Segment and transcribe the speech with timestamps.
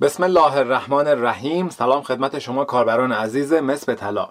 [0.00, 1.68] بسم الله الرحمن الرحیم.
[1.68, 4.28] سلام خدمت شما کاربران عزیز مصر طلا.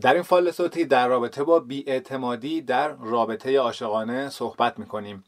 [0.00, 5.24] در این فایل صوتی در رابطه با بیاعتمادی در رابطه عاشقانه صحبت می‌کنیم.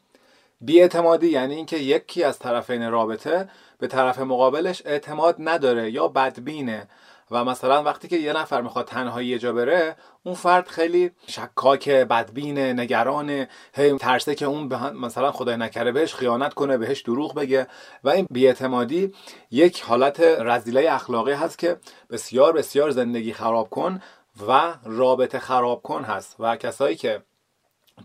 [0.61, 3.49] بیاعتمادی یعنی اینکه یکی از طرفین رابطه
[3.79, 6.87] به طرف مقابلش اعتماد نداره یا بدبینه.
[7.31, 11.89] و مثلا وقتی که یه نفر می‌خواد تنهایی یه جا بره اون فرد خیلی شکاک
[11.89, 17.67] بدبین نگران هی ترسه که اون مثلا خدای نکره بهش خیانت کنه بهش دروغ بگه.
[18.03, 19.13] و این بیاعتمادی
[19.51, 21.77] یک حالت رزیله اخلاقی هست که
[22.09, 24.01] بسیار بسیار زندگی خراب کن
[24.47, 26.35] و رابطه خراب کن هست.
[26.39, 27.21] و کسایی که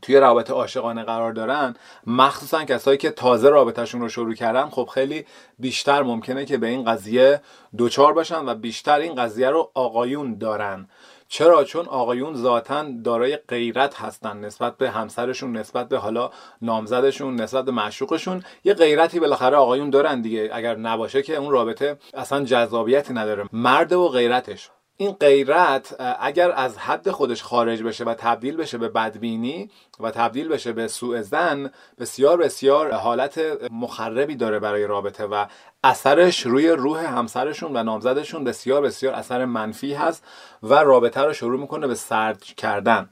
[0.03, 1.75] توی رابطه عاشقانه قرار دارن
[2.07, 5.25] مخصوصا کسایی که تازه رابطهشون رو شروع کردن خب خیلی
[5.59, 7.41] بیشتر ممکنه که به این قضیه
[7.77, 10.89] دوچار باشن و بیشتر این قضیه رو آقایون دارن.
[11.29, 16.31] چرا؟ چون آقایون ذاتا دارای غیرت هستن نسبت به همسرشون نسبت به حالا
[16.63, 18.45] نامزدشون نسبت به معشوقشون.
[18.65, 20.51] یه غیرتی بالاخره آقایون دارن دیگه.
[20.53, 23.45] اگر نباشه که اون رابطه اصلا جذابیتی نداره.
[23.53, 24.71] مرد و غیرتش.
[24.97, 30.49] این غیرت اگر از حد خودش خارج بشه و تبدیل بشه به بدبینی و تبدیل
[30.49, 35.47] بشه به سوء زن بسیار بسیار حالت مخربی داره برای رابطه و
[35.85, 40.25] اثرش روی روح همسرشون و نامزدشون بسیار بسیار اثر منفی هست
[40.63, 43.11] و رابطه رو شروع می‌کنه به سرد کردن.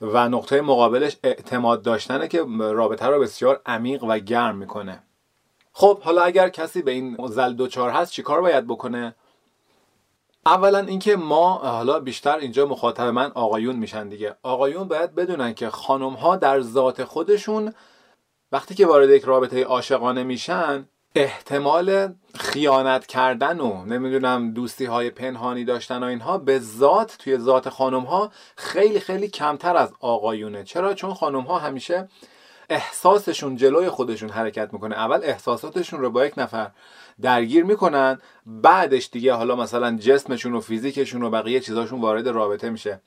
[0.00, 5.02] و نقطه مقابلش اعتماد داشتنه که رابطه رو بسیار عمیق و گرم می‌کنه.
[5.72, 9.14] خب حالا اگر کسی به این زل دوچار هست چیکار باید بکنه؟
[10.46, 14.36] اولا اینکه ما حالا بیشتر اینجا مخاطب من آقایون میشن دیگه.
[14.42, 17.74] آقایون باید بدونن که خانم ها در ذات خودشون
[18.52, 25.64] وقتی که وارد یک رابطه عاشقانه میشن احتمال خیانت کردن و نمی‌دونم دوستی های پنهانی
[25.64, 30.64] داشتن و اینها به ذات توی ذات خانم ها خیلی خیلی کمتر از آقایونه.
[30.64, 32.08] چرا؟ چون خانم ها همیشه
[32.70, 34.94] احساسشون جلوی خودشون حرکت می‌کنه.
[34.94, 36.70] اول احساساتشون رو با یک نفر
[37.20, 43.00] درگیر می‌کنن بعدش دیگه حالا مثلا جسمشون و فیزیکشون و بقیه چیزاشون وارد رابطه میشه.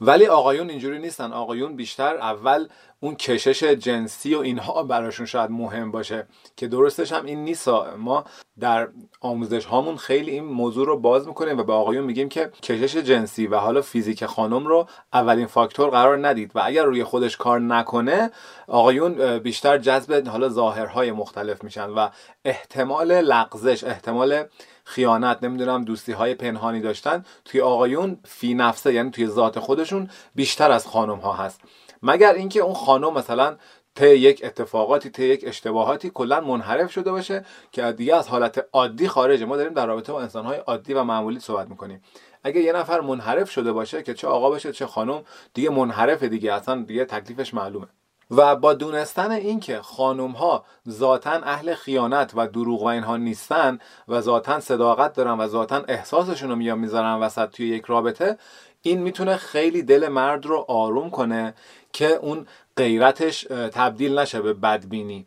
[0.00, 1.32] ولی آقایون اینجوری نیستن.
[1.32, 2.68] آقایون بیشتر اول
[3.00, 7.68] اون کشش جنسی و اینها براشون شاید مهم باشه که درستش هم این نیست.
[7.98, 8.24] ما
[8.60, 8.88] در
[9.20, 13.46] آموزش هامون خیلی این موضوع رو باز می‌کنیم و به آقایون میگیم که کشش جنسی
[13.46, 18.30] و حالا فیزیک خانم رو اولین فاکتور قرار ندید و اگر روی خودش کار نکنه
[18.66, 22.08] آقایون بیشتر جذب حالا ظاهرهای مختلف میشن و
[22.48, 24.44] احتمال لغزش احتمال
[24.84, 30.70] خیانت نمی‌دونم دوستی های پنهانی داشتن توی آقایون فی نفسه یعنی توی ذات خودشون بیشتر
[30.70, 31.60] از خانم ها هست.
[32.02, 33.56] مگر اینکه اون خانم مثلا
[33.94, 39.08] طی یک اتفاقاتی طی یک اشتباهاتی کلا منحرف شده باشه که دیگه از حالت عادی
[39.08, 42.02] خارجه؟ ما داریم در رابطه با انسانهای عادی و معمولی صحبت می‌کنیم.
[42.44, 45.22] اگه یه نفر منحرف شده باشه که چه آقا باشه چه خانم
[45.54, 47.86] دیگه منحرف دیگه اصلا دیگه تکلیفش معلومه.
[48.30, 53.78] و با دونستن اینکه خانم ها ذاتا اهل خیانت و دروغ و اینها نیستن
[54.08, 58.38] و ذاتا صداقت دارن و ذاتا احساسشون رو میان می‌ذارن وسط توی یک رابطه
[58.82, 61.54] این می‌تونه خیلی دل مرد رو آروم کنه
[61.92, 62.46] که اون
[62.76, 63.40] غیرتش
[63.72, 65.26] تبدیل نشه به بدبینی.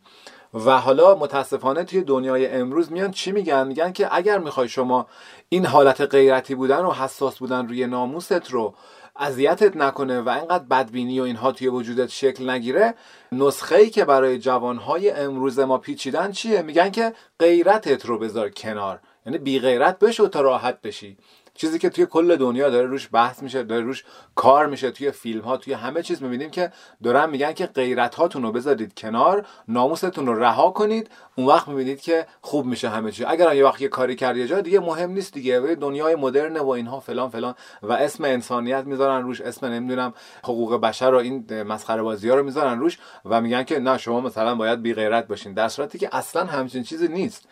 [0.54, 5.08] و حالا متاسفانه توی دنیای امروز میان چی میگن؟ میگن که اگر می‌خوای شما
[5.50, 8.74] این حالت غیرتی بودن و حساس بودن روی ناموست رو
[9.16, 12.94] اذیتت نکنه و اینقدر بدبینی و اینها توی وجودت شکل نگیره
[13.32, 19.00] نسخه ای که برای جوانهای امروز ما پیچیدن چیه؟ میگن که غیرتت رو بذار کنار.
[19.26, 21.18] یعنی بی غیرت بشو تا راحت بشی.
[21.54, 24.04] چیزی که توی کل دنیا داره روش بحث میشه داره روش
[24.36, 26.72] کار میشه توی فیلم ها توی همه چیز می‌بینیم که
[27.04, 32.02] دارن میگن که غیرت هاتون رو بذارید کنار ناموستون رو رها کنید اون وقت می‌بینید
[32.02, 35.12] که خوب میشه همه چیز اگر یه وقت یه کاری کردی یه جا دیگه مهم
[35.12, 40.14] نیست دیگه دنیای مدرن و اینها فلان فلان و اسم انسانیت می‌ذارن روش اسم نمی‌دونم
[40.44, 44.22] حقوق بشر و این مسخره بازی ها رو می‌ذارن روش و میگن که نه شما
[44.22, 45.54] مثلا باید بی غیرت باشین.
[45.54, 47.48] در صورتی که اصلا همچین چیزی نیست.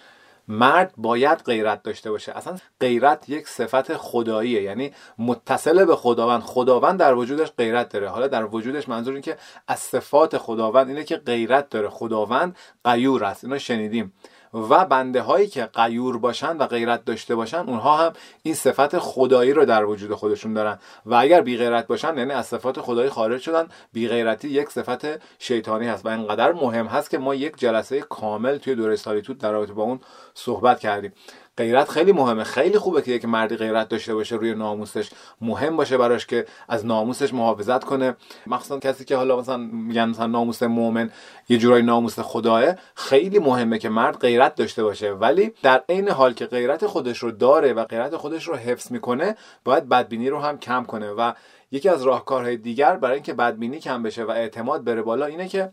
[0.49, 2.37] مرد باید غیرت داشته باشه.
[2.37, 4.61] اصلا غیرت یک صفت خداییه.
[4.61, 6.41] یعنی متصل به خداوند.
[6.41, 8.09] خداوند در وجودش غیرت داره.
[8.09, 9.37] حالا در وجودش منظور این که
[9.67, 11.89] از صفات خداوند اینه که غیرت داره.
[11.89, 13.43] خداوند قیور است.
[13.43, 14.13] اینو شنیدیم.
[14.53, 18.13] و بنده هایی که قیور باشن و غیرت داشته باشن اونها هم
[18.43, 20.79] این صفت خدایی رو در وجود خودشون دارن.
[21.05, 25.05] و اگر بی غیرت باشن یعنی از صفات خدایی خارج شدن بی غیرتی یک صفت
[25.39, 29.51] شیطانی هست و اینقدر مهم هست که ما یک جلسه کامل توی دوره سالیتود در
[29.51, 29.99] رابطه با اون
[30.33, 31.13] صحبت کردیم.
[31.59, 32.43] غیرت خیلی مهمه.
[32.43, 35.09] خیلی خوبه که یک مردی غیرت داشته باشه روی ناموسش.
[35.41, 38.15] مهم باشه براش که از ناموسش محافظت کنه.
[38.47, 41.11] مخصوصا کسی که حالا مثلا میگن مثلا ناموس مؤمن
[41.49, 42.63] یه جورای ناموس خداه
[42.95, 45.11] خیلی مهمه که مرد غیرت داشته باشه.
[45.11, 49.35] ولی در عین حال که غیرت خودش رو داره و غیرت خودش رو حفظ می‌کنه
[49.63, 51.11] باید بدبینی رو هم کم کنه.
[51.11, 51.31] و
[51.71, 55.71] یکی از راهکارهای دیگر برای اینکه بدبینی کم بشه و اعتماد بره بالا اینه که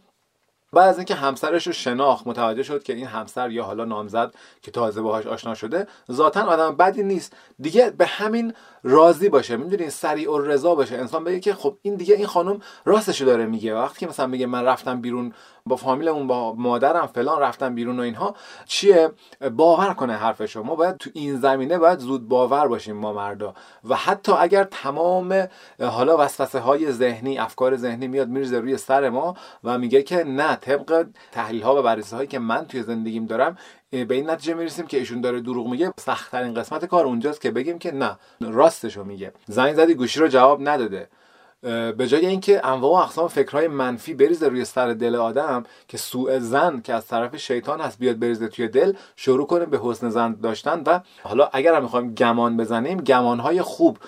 [0.73, 4.71] بعد از اینکه همسرش رو شناخت متوجه شد که این همسر یا حالا نامزد که
[4.71, 7.37] تازه باهاش آشنا شده ذاتا آدم بدی نیست.
[7.61, 9.57] دیگه به همین راضی باشه.
[9.57, 10.97] می‌دونین؟ سریع و رضا باشه.
[10.97, 13.75] انسان بگه که خب این دیگه این خانم راستشو داره میگه.
[13.75, 15.33] وقتی که مثلا میگه من رفتم بیرون
[15.67, 18.35] با فامیلمون با مادرم فلان رفتم بیرون و اینها.
[18.65, 19.11] چیه؟
[19.57, 20.63] باور کنه حرفشو.
[20.63, 23.55] ما باید تو این زمینه باید زود باور باشیم ما مردا.
[23.89, 25.49] و حتی اگر تمام
[25.81, 29.35] حالا وسوسه های ذهنی افکار ذهنی میاد میرزه روی سر ما
[29.65, 33.59] و میگه که نه طبق تحلیل ها و بررسی هایی که من توی زندگیم دارم
[33.91, 35.93] به این نتیجه می‌رسیم که ایشون داره دروغ میگه.
[36.01, 39.33] سختترین قسمت کار اونجاست که بگیم که نه راستشو میگه.
[39.47, 41.09] زنگ زدی گوشی رو جواب نداده.
[41.63, 46.39] به جای اینکه انواع و اقسام فکرهای منفی بریزه روی سر دل آدم که سوء
[46.39, 50.37] زن که از طرف شیطان هست بیاد بریزه توی دل شروع کنیم به حسن زن
[50.43, 53.99] داشتن و حالا اگر هم می‌خوایم گمان بزنیم گمانهای خوب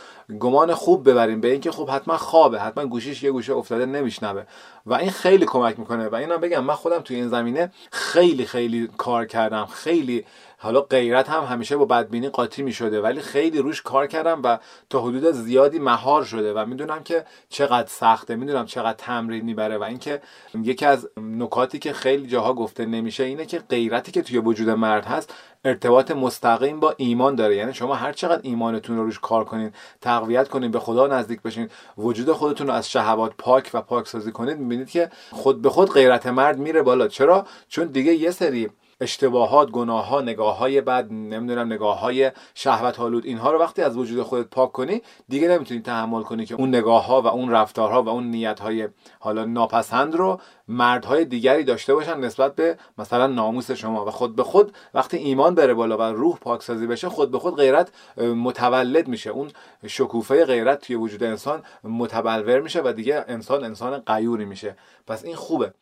[0.40, 4.44] گمان خوب ببریم به اینکه خب حتما خوابه حتما گوشیش یه گوشه افتاده نمیشنوه
[4.86, 6.08] و این خیلی کمک می‌کنه.
[6.08, 10.24] و اینم بگم من خودم توی این زمینه خیلی خیلی کار کردم خیلی
[10.60, 14.58] حالا غیرت هم همیشه با بدبینی قاطی می شده ولی خیلی روش کار کردم و
[14.90, 19.82] تا حدود زیادی مهار شده و می‌دونم که چقدر سخته می‌دونم چقدر تمرین می‌بره و
[19.82, 20.22] اینکه
[20.62, 25.04] یکی از نکاتی که خیلی جاها گفته نمیشه اینه که غیرتی که توی وجود مرد
[25.04, 25.34] هست
[25.64, 27.56] ارتباط مستقیم با ایمان داره.
[27.56, 31.70] یعنی شما هر چقدر ایمانتون رو روش کار کنین تقویت کنین به خدا نزدیک بشین
[31.98, 35.92] وجود خودتون رو از شهوات پاک و پاک سازی کنید می‌بینید که خود به خود
[35.92, 37.08] غیرت مرد میره بالا.
[37.08, 38.70] چرا؟ چون دیگه یه سری
[39.00, 43.96] اشتباهات گناه ها نگاه های بد نمی‌دونم نگاه های شهوت آلود اینها رو وقتی از
[43.96, 48.02] وجود خودت پاک کنی دیگه نمی‌تونی تحمل کنی که اون نگاه ها و اون رفتارها
[48.02, 48.88] و اون نیت های
[49.20, 54.04] حالا ناپسند رو مردهای دیگری داشته باشن نسبت به مثلا ناموس شما.
[54.04, 57.56] و خود به خود وقتی ایمان بره بالا و روح پاکسازی بشه خود به خود
[57.56, 59.30] غیرت متولد میشه.
[59.30, 59.50] اون
[59.86, 64.76] شکوفه غیرت توی وجود انسان متبلور میشه و دیگه انسان انسان قیوری میشه.
[65.06, 65.72] پس این خوبه.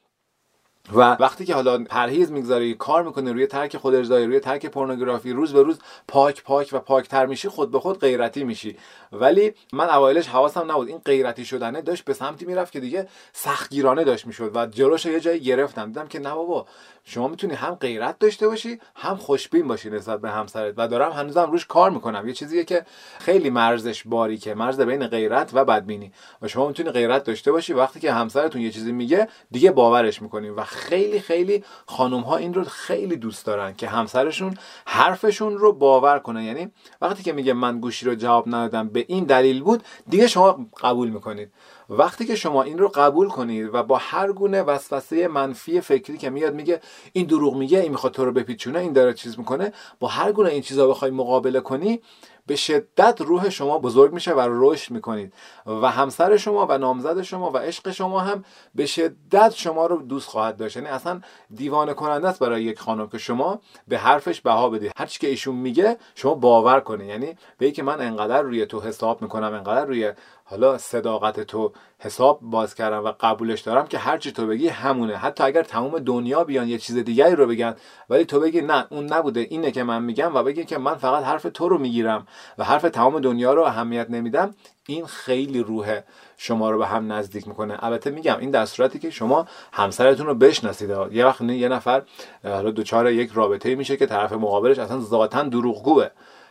[0.93, 5.33] و وقتی که حالا پرهیز می‌گذاری کار می‌کنه روی ترک خود ارزایی روی ترک پورنوگرافی
[5.33, 5.79] روز به روز
[6.09, 8.77] پاک پاک و پاکتر میشی خود به خود غیرتی میشی.
[9.12, 10.88] ولی من اوایلش حواسم نبود.
[10.88, 15.21] این غیرتی شدنه داشت به سمتی می‌رفت که دیگه سختگیرانه داشت می‌شد و جلوش یه
[15.21, 15.87] جایی گرفتم.
[15.87, 16.67] دیدم که نه بابا
[17.05, 21.50] شما می‌تونی هم غیرت داشته باشی هم خوشبین باشی نسبت به همسرت و دارم هنوزم
[21.50, 22.29] روش کار می‌کنم.
[22.29, 22.85] یه چیزیه که
[23.19, 24.55] خیلی مرزش باریکه.
[24.55, 26.12] مرز بین غیرت و بدبینی.
[26.43, 27.73] و شما می‌تونی غیرت داشته باشی.
[27.73, 32.55] وقتی که همسرتون یه چیزی میگه دیگه باورش می‌کنیم و خیلی خیلی خانم ها این
[32.55, 34.55] رو خیلی دوست دارن که همسرشون
[34.87, 36.70] حرفشون رو باور کنه یعنی
[37.00, 41.11] وقتی که میگه من گوشی رو جواب ندادم به این دلیل بود دیگه شما قبول
[41.11, 41.52] می‌کنید.
[41.88, 46.31] وقتی که شما این رو قبول کنید و با هر گونه وسوسه منفی فکری که
[46.31, 46.81] میاد میگه
[47.12, 50.50] این دروغ میگه این می‌خواد تو رو بپیچونه این داره چیز می‌کنه با هر گونه
[50.50, 52.00] این چیزا بخوای مقابله کنی
[52.47, 55.33] به شدت روح شما بزرگ میشه و رشد می‌کنید.
[55.67, 58.44] و همسر شما و نامزد شما و عشق شما هم
[58.75, 60.77] به شدت شما رو دوست خواهد داشت.
[60.77, 61.21] یعنی اصلا
[61.55, 65.55] دیوانه کننده است برای یک خانم که شما به حرفش بها بدید هر که ایشون
[65.55, 70.12] میگه شما باور کنید یعنی به که من انقدر روی تو حساب می‌کنم انقدر روی
[70.49, 75.17] حالا صداقت تو حساب باز کردم و قبولش دارم که هرچی تو بگی همونه.
[75.17, 77.75] حتی اگر تمام دنیا بیان یه چیز دیگری رو بگن
[78.11, 81.25] ولی تو بگی نه اون نبوده اینه که من میگم و بگی که من فقط
[81.25, 82.27] حرف تو رو می‌گیرم
[82.59, 84.55] و حرف تمام دنیا رو اهمیت نمیدم
[84.87, 86.01] این خیلی روح
[86.37, 87.85] شما رو به هم نزدیک می‌کنه.
[87.85, 90.91] البته میگم این در صورتی که شما همسرتون رو بشناسید.
[91.13, 92.03] یه وقت یه نفر
[92.45, 96.09] حالا دوچار یک رابطه میشه که طرف مقابلش اصلا ذاتا دروغگوه.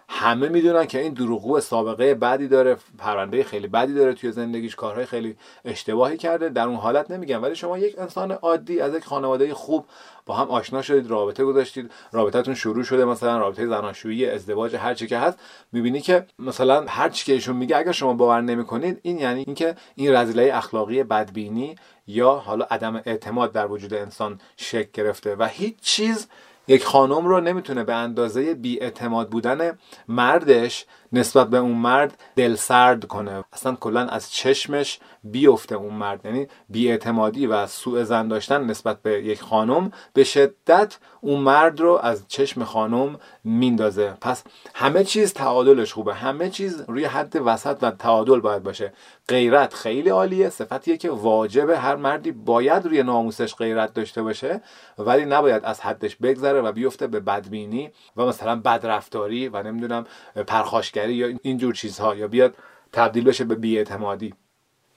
[0.10, 5.06] همه می‌دونن که این دروغگو سابقه بدی داره پرونده خیلی بدی داره توی زندگیش کارهای
[5.06, 9.54] خیلی اشتباهی کرده در اون حالت نمیگم ولی شما یک انسان عادی از یک خانواده
[9.54, 9.86] خوب
[10.26, 15.08] با هم آشنا شدید رابطه گذاشتید رابطتون شروع شده مثلا رابطه زناشویی ازدواج هر چی
[15.08, 15.40] که هست
[15.72, 19.76] می‌بینی که مثلا هر چی که ایشون میگه اگر شما باور نمی‌کنید این یعنی اینکه
[19.96, 21.76] این رذیله اخلاقی بدبینی
[22.08, 26.28] یا حالا عدم اعتماد در وجود انسان شکل گرفته و هیچ چیز
[26.68, 33.06] یک خانم رو نمی‌تونه به اندازه بیاعتماد بودن مردش نسبت به اون مرد دل سرد
[33.06, 33.44] کنه.
[33.54, 36.26] اصلا کلا از چشمش بیفته اون مرد.
[36.26, 42.00] یعنی بیاعتمادی و سوء زن داشتن نسبت به یک خانم به شدت اون مرد رو
[42.04, 44.14] از چشم خانم میندازه.
[44.22, 44.44] پس
[44.74, 46.14] همه چیز تعادلش خوبه.
[46.14, 48.94] همه چیز روی حد وسط و تعادل باید باشه.
[49.28, 50.50] غیرت خیلی عالیه.
[50.50, 54.62] صفتیه که واجب هر مردی باید روی ناموسش غیرت داشته باشه
[54.98, 60.06] ولی نباید از حدش بگذره و بیفته به بدبینی و مثلا بدرفتاری و نمی‌دونم
[60.48, 61.05] پرخاشگری.
[61.14, 62.56] یا اینجور چیزها یا بیاد
[62.94, 64.34] تبدیل بشه به بیاعتمادی.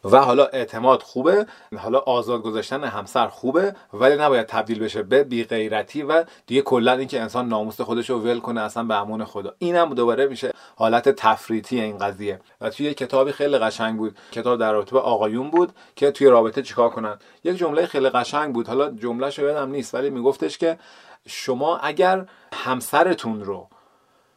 [0.04, 1.46] و حالا اعتماد خوبه
[1.78, 7.20] حالا آزاد گذاشتن همسر خوبه ولی نباید تبدیل بشه به بیغیرتی و دیگه کلا اینکه
[7.20, 9.54] انسان ناموس خودش رو ول کنه اصلا به امون خدا.
[9.58, 12.40] اینم دوباره میشه حالت تفریطی این قضیه.
[12.60, 16.62] و توی کتابی خیلی قشنگ بود کتاب در رابطه با آقایون بود که توی رابطه
[16.62, 17.18] چیکار کنن.
[17.44, 20.78] یک جمله خیلی قشنگ بود حالا جمله یادم نیست ولی میگفتش که
[21.26, 23.68] شما اگر همسرتون رو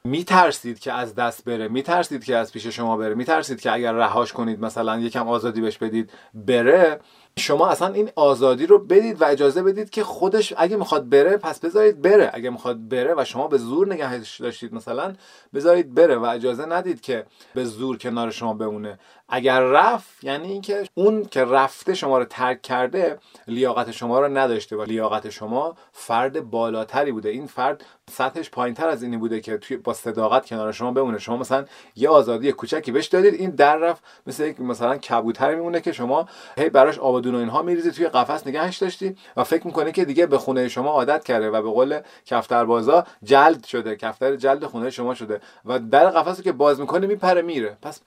[0.04, 4.34] میترسید که از دست بره؟ میترسید که از پیش شما بره؟ میترسید که اگر رهاش
[4.34, 7.00] کنید مثلا یکم آزادی بهش بدید بره؟
[7.38, 11.60] شما اصلا این آزادی رو بدید و اجازه بدید که خودش اگه می‌خواد بره پس
[11.60, 12.32] بذارید بره.
[12.34, 15.14] اگه می‌خواد بره و شما به زور نگهش داشتید مثلا
[15.54, 19.00] بذارید بره و اجازه ندید که به زور کنار شما بمونه.
[19.34, 24.76] اگر رفت یعنی اینکه اون که رفته شما رو ترک کرده لیاقت شما رو نداشته
[24.76, 27.30] و لیاقت شما فرد بالاتری بوده.
[27.30, 31.20] این فرد سطحش پایینتر از اینی بوده که توی با صداقت کنار شما بمونه.
[31.20, 34.04] شما مثلا یه آزادی کوچکی بهش دادید این در رفت.
[34.28, 38.48] مثل یک مثلا کبوتر میمونه که شما هی براش آبادون و اینها میریزید توی قفس
[38.48, 42.00] نگهش داشتی و فکر می‌کنه که دیگه به خونه شما عادت کرده و به قول
[42.26, 43.96] کفتربازا جلد شده.
[43.96, 47.78] کفتر جلد خونه شما شده و در قفس که باز می‌کنه میپره میره.
[47.82, 48.02] پس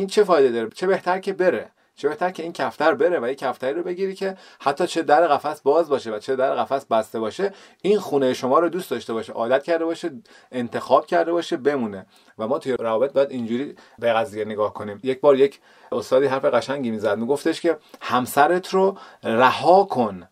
[0.00, 3.24] این چه فایده داره؟ چه بهتر که بره؟ چه بهتر که این کفتر بره و
[3.24, 6.86] این کفتری رو بگیری که حتی چه در قفس باز باشه و چه در قفس
[6.86, 7.52] بسته باشه
[7.82, 10.10] این خونه شما رو دوست داشته باشه عادت کرده باشه
[10.52, 12.06] انتخاب کرده باشه بمونه.
[12.38, 15.00] و ما توی روابط باید اینجوری به قضیه نگاه کنیم.
[15.02, 15.60] یک بار یک
[15.92, 17.18] استادی حرف قشنگی می‌زد.
[17.18, 20.28] میگفتش که همسرت رو رها کن.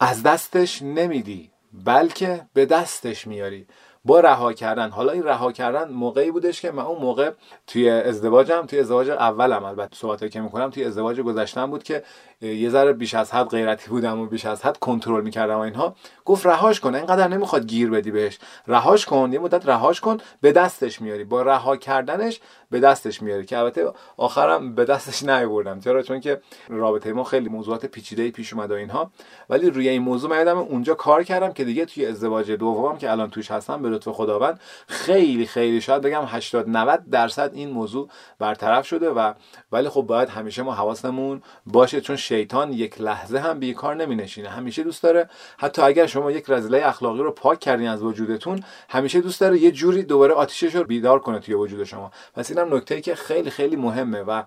[0.00, 3.66] از دستش نمیدی بلکه به دستش میاری
[4.06, 4.90] با رها کردن.
[4.90, 7.30] حالا این رها کردن موقعی بودش که من اون موقع
[7.66, 12.02] توی ازدواجم توی ازدواج اولم البته صحبتی که می‌کنم توی ازدواج گذشتم بود که
[12.40, 15.94] یه ذره بیش از حد غیرتی بودم و بیش از حد کنترل می‌کردم و اینها.
[16.24, 18.38] گفت رهاش کن اینقدر نمی‌خواد گیر بدی بهش.
[18.66, 21.24] رهاش کن یه مدت رهاش کن به دستش میاری.
[21.24, 23.46] با رها کردنش به دستش میاری.
[23.46, 25.80] که البته آخرم به دستش نیاوردم.
[25.80, 29.10] چرا؟ چون که رابطه ما خیلی موضوعات پیچیده پیش اومد و اینها.
[29.50, 33.30] ولی روی این موضوع من اونجا کار کردم که دیگه توی ازدواج دومم که الان
[33.30, 34.60] توش هستم به لطف خداوند.
[34.88, 39.32] خیلی خیلی شاید بگم 80 90 درصد این موضوع برطرف شده و
[39.72, 44.48] ولی خب باید همیشه ما حواسمون باشه چون شیطان یک لحظه هم بیکار نمی نشینه
[44.48, 45.28] همیشه دوست داره.
[45.58, 49.70] حتی اگر شما یک رذله اخلاقی رو پاک کردین از وجودتون همیشه دوست داره یه
[49.70, 52.10] جوری دوباره آتیشش رو بیدار کنه توی وجود شما.
[52.34, 54.42] پس اینم نکته ای که خیلی خیلی مهمه و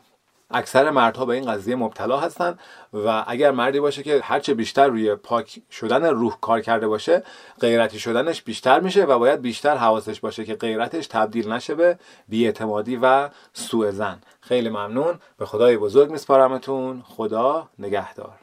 [0.51, 2.57] اکثر مردها به این قضیه مبتلا هستن
[2.93, 7.23] و اگر مردی باشه که هرچه بیشتر روی پاک شدن روح کار کرده باشه
[7.59, 12.99] غیرتی شدنش بیشتر میشه و باید بیشتر حواسش باشه که غیرتش تبدیل نشه به بیاعتمادی
[13.01, 15.19] و سوء زن خیلی ممنون.
[15.37, 17.03] به خدای بزرگ میسپارمتون.
[17.05, 18.38] خدا نگهدار.